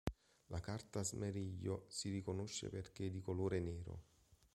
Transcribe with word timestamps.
La 0.47 0.59
carta 0.59 1.03
smeriglio 1.03 1.85
si 1.87 2.09
riconosce 2.09 2.69
perché 2.69 3.11
di 3.11 3.21
colore 3.21 3.59
nero. 3.59 4.03